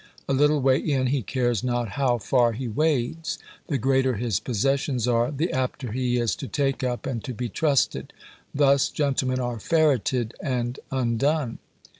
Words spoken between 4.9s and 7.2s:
are, the apter he is to take up